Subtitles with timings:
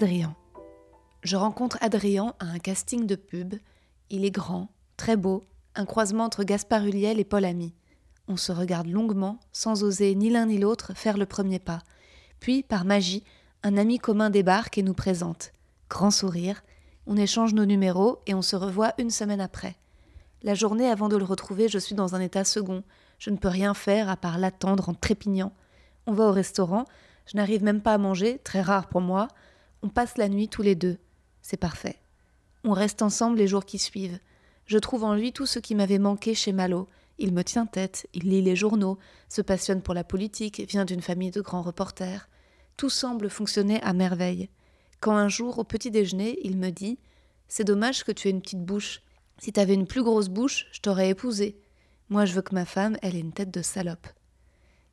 [0.00, 0.36] Adrien.
[1.24, 3.56] Je rencontre Adrien à un casting de pub.
[4.10, 5.42] Il est grand, très beau,
[5.74, 7.74] un croisement entre Gaspard Huliel et Paul Ami.
[8.28, 11.80] On se regarde longuement, sans oser ni l'un ni l'autre faire le premier pas.
[12.38, 13.24] Puis, par magie,
[13.64, 15.50] un ami commun débarque et nous présente.
[15.90, 16.62] Grand sourire,
[17.08, 19.74] on échange nos numéros et on se revoit une semaine après.
[20.44, 22.84] La journée avant de le retrouver, je suis dans un état second.
[23.18, 25.52] Je ne peux rien faire à part l'attendre en trépignant.
[26.06, 26.84] On va au restaurant,
[27.26, 29.26] je n'arrive même pas à manger, très rare pour moi.
[29.82, 30.98] On passe la nuit tous les deux.
[31.40, 32.00] C'est parfait.
[32.64, 34.18] On reste ensemble les jours qui suivent.
[34.66, 36.88] Je trouve en lui tout ce qui m'avait manqué chez Malo.
[37.18, 41.00] Il me tient tête, il lit les journaux, se passionne pour la politique, vient d'une
[41.00, 42.28] famille de grands reporters.
[42.76, 44.48] Tout semble fonctionner à merveille.
[45.00, 46.98] Quand un jour, au petit déjeuner, il me dit
[47.46, 49.02] C'est dommage que tu aies une petite bouche.
[49.38, 51.60] Si t'avais une plus grosse bouche, je t'aurais épousé.
[52.08, 54.08] Moi, je veux que ma femme, elle ait une tête de salope.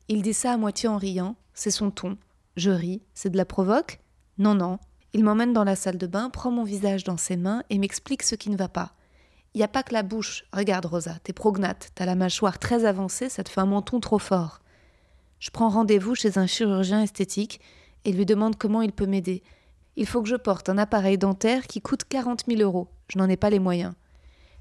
[0.08, 2.16] Il dit ça à moitié en riant, c'est son ton.
[2.56, 4.00] Je ris, c'est de la provoque?
[4.38, 4.78] Non, non.
[5.12, 8.22] Il m'emmène dans la salle de bain, prend mon visage dans ses mains et m'explique
[8.22, 8.92] ce qui ne va pas.
[9.54, 10.44] Il n'y a pas que la bouche.
[10.52, 14.18] Regarde, Rosa, t'es prognate, t'as la mâchoire très avancée, ça te fait un menton trop
[14.18, 14.60] fort.
[15.38, 17.60] Je prends rendez-vous chez un chirurgien esthétique
[18.04, 19.42] et lui demande comment il peut m'aider.
[19.96, 22.88] Il faut que je porte un appareil dentaire qui coûte 40 000 euros.
[23.08, 23.94] Je n'en ai pas les moyens.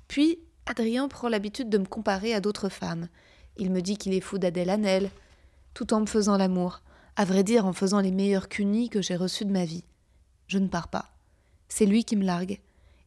[0.08, 3.10] Puis, Adrien prend l'habitude de me comparer à d'autres femmes.
[3.58, 5.10] Il me dit qu'il est fou d'Adèle Hanel,
[5.74, 6.82] tout en me faisant l'amour.
[7.18, 9.86] À vrai dire, en faisant les meilleurs cunis que j'ai reçus de ma vie.
[10.48, 11.12] Je ne pars pas.
[11.70, 12.60] C'est lui qui me largue.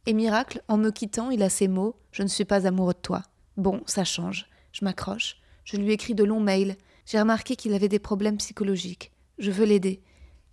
[0.06, 2.98] Et miracle, en me quittant, il a ces mots Je ne suis pas amoureux de
[2.98, 3.22] toi.
[3.58, 4.48] Bon, ça change.
[4.72, 5.36] Je m'accroche.
[5.64, 6.76] Je lui écris de longs mails.
[7.04, 9.12] J'ai remarqué qu'il avait des problèmes psychologiques.
[9.38, 10.00] Je veux l'aider.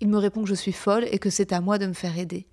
[0.02, 2.18] Il me répond que je suis folle et que c'est à moi de me faire
[2.18, 2.48] aider.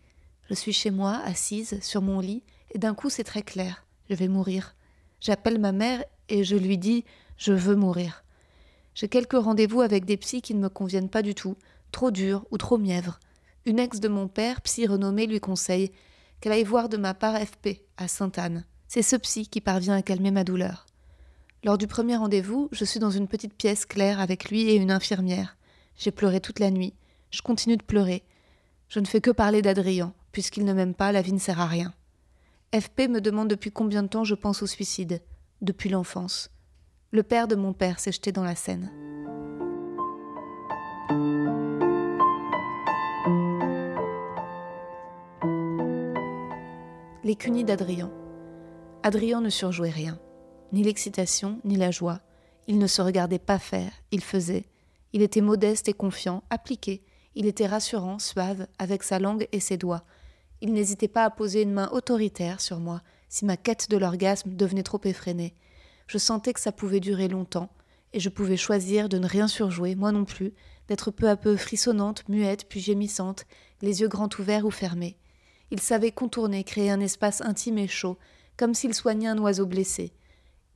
[0.48, 3.84] Je suis chez moi, assise, sur mon lit, et d'un coup c'est très clair.
[4.08, 4.76] Je vais mourir.
[5.20, 7.04] J'appelle ma mère et je lui dis
[7.36, 8.21] Je veux mourir.
[8.94, 11.56] J'ai quelques rendez-vous avec des psys qui ne me conviennent pas du tout,
[11.92, 13.20] trop durs ou trop mièvres.
[13.64, 15.92] Une ex de mon père, psy renommée, lui conseille
[16.40, 18.64] qu'elle aille voir de ma part FP à Sainte-Anne.
[18.88, 20.86] C'est ce psy qui parvient à calmer ma douleur.
[21.64, 24.90] Lors du premier rendez-vous, je suis dans une petite pièce claire avec lui et une
[24.90, 25.56] infirmière.
[25.96, 26.92] J'ai pleuré toute la nuit.
[27.30, 28.24] Je continue de pleurer.
[28.88, 30.12] Je ne fais que parler d'Adrien.
[30.32, 31.94] Puisqu'il ne m'aime pas, la vie ne sert à rien.
[32.74, 35.22] FP me demande depuis combien de temps je pense au suicide?
[35.60, 36.50] Depuis l'enfance.
[37.14, 38.90] Le père de mon père s'est jeté dans la Seine.
[47.22, 48.10] Les cunis d'Adrien.
[49.02, 50.18] Adrien ne surjouait rien
[50.72, 52.20] ni l'excitation, ni la joie.
[52.66, 54.64] Il ne se regardait pas faire, il faisait.
[55.12, 57.04] Il était modeste et confiant, appliqué.
[57.34, 60.04] Il était rassurant, suave, avec sa langue et ses doigts.
[60.62, 64.54] Il n'hésitait pas à poser une main autoritaire sur moi si ma quête de l'orgasme
[64.54, 65.54] devenait trop effrénée.
[66.12, 67.70] Je sentais que ça pouvait durer longtemps,
[68.12, 70.52] et je pouvais choisir de ne rien surjouer, moi non plus,
[70.86, 73.46] d'être peu à peu frissonnante, muette, puis gémissante,
[73.80, 75.16] les yeux grands ouverts ou fermés.
[75.70, 78.18] Il savait contourner, créer un espace intime et chaud,
[78.58, 80.12] comme s'il soignait un oiseau blessé.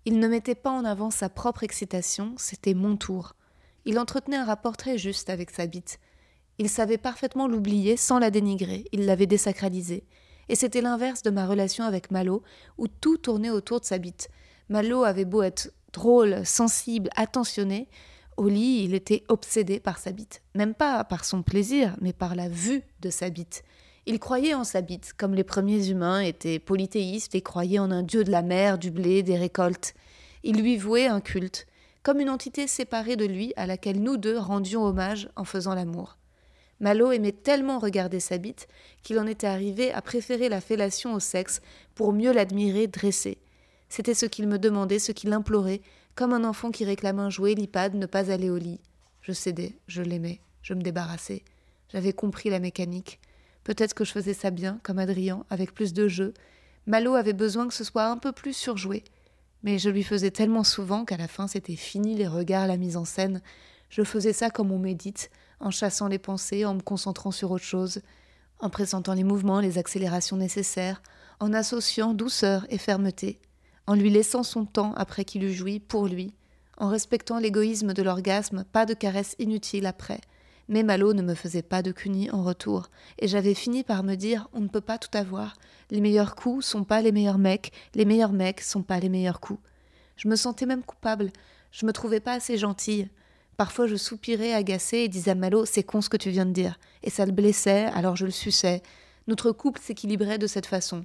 [0.06, 3.34] Il ne mettait pas en avant sa propre excitation, c'était mon tour.
[3.84, 6.00] Il entretenait un rapport très juste avec sa bite.
[6.56, 10.06] Il savait parfaitement l'oublier sans la dénigrer, il l'avait désacralisée.
[10.48, 12.42] Et c'était l'inverse de ma relation avec Malo,
[12.78, 14.30] où tout tournait autour de sa bite.
[14.69, 17.88] Malo avait beau être drôle, sensible, attentionné,
[18.37, 20.43] au lit, il était obsédé par sa bite.
[20.54, 23.65] Même pas par son plaisir, mais par la vue de sa bite.
[24.04, 28.03] Il croyait en sa bite, comme les premiers humains étaient polythéistes et croyaient en un
[28.03, 29.94] dieu de la mer, du blé, des récoltes.
[30.44, 31.66] Il lui vouait un culte,
[32.03, 36.19] comme une entité séparée de lui à laquelle nous deux rendions hommage en faisant l'amour.
[36.78, 38.69] Malo aimait tellement regarder sa bite
[39.03, 41.62] qu'il en était arrivé à préférer la fellation au sexe
[41.94, 43.38] pour mieux l'admirer dressé.
[43.88, 45.82] C'était ce qu'il me demandait, ce qu'il implorait,
[46.14, 48.80] comme un enfant qui réclame un jouet, l'ipad, ne pas aller au lit.
[49.20, 51.42] Je cédais, je l'aimais, je me débarrassais.
[51.92, 53.20] J'avais compris la mécanique.
[53.64, 56.34] Peut-être que je faisais ça bien, comme Adrien, avec plus de jeu.
[56.86, 59.04] Malo avait besoin que ce soit un peu plus surjoué.
[59.62, 62.97] Mais je lui faisais tellement souvent qu'à la fin c'était fini les regards, la mise
[62.97, 63.42] en scène.
[63.88, 65.30] Je faisais ça comme on médite,
[65.60, 68.00] en chassant les pensées, en me concentrant sur autre chose,
[68.60, 71.03] en pressentant les mouvements, les accélérations nécessaires,
[71.41, 73.41] en associant douceur et fermeté,
[73.86, 76.34] en lui laissant son temps après qu'il eût joui pour lui,
[76.78, 80.21] en respectant l'égoïsme de l'orgasme, pas de caresses inutiles après,
[80.68, 84.15] mais Malo ne me faisait pas de cunis en retour, et j'avais fini par me
[84.15, 85.56] dire on ne peut pas tout avoir.
[85.91, 89.41] Les meilleurs coups sont pas les meilleurs mecs, les meilleurs mecs sont pas les meilleurs
[89.41, 89.60] coups.
[90.16, 91.30] Je me sentais même coupable,
[91.71, 93.09] je me trouvais pas assez gentille.
[93.56, 96.53] Parfois je soupirais agacée et disais à Malo c'est con ce que tu viens de
[96.53, 98.83] dire, et ça le blessait, alors je le suçais.
[99.28, 101.04] Notre couple s'équilibrait de cette façon.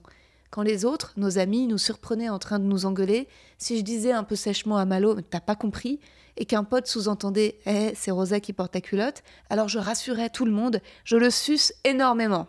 [0.52, 3.28] Quand les autres, nos amis, nous surprenaient en train de nous engueuler,
[3.58, 6.00] si je disais un peu sèchement à Malo T'as pas compris?
[6.38, 10.46] et qu'un pote sous-entendait Eh, c'est Rosa qui porte ta culotte, alors je rassurais tout
[10.46, 12.48] le monde, je le suce énormément.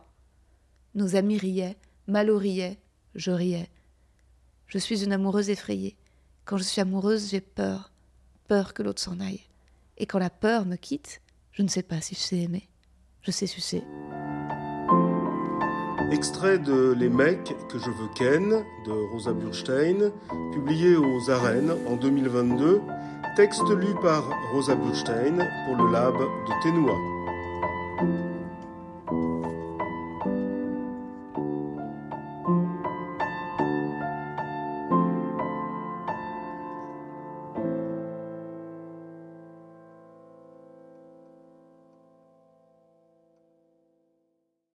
[0.94, 1.76] Nos amis riaient,
[2.06, 2.78] Malo riait,
[3.14, 3.68] je riais.
[4.66, 5.96] Je suis une amoureuse effrayée.
[6.44, 7.92] Quand je suis amoureuse, j'ai peur,
[8.46, 9.46] peur que l'autre s'en aille.
[9.98, 11.20] Et quand la peur me quitte,
[11.50, 12.68] je ne sais pas si je sais aimer.
[13.22, 13.82] Je sais sucer.
[16.12, 20.12] Extrait de Les mecs que je veux ken de Rosa Burstein,
[20.52, 22.82] publié aux Arènes en 2022,
[23.34, 28.31] texte lu par Rosa Burstein pour le lab de Ténois.